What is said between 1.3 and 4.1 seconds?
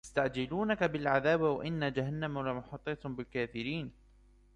وإن جهنم لمحيطة بالكافرين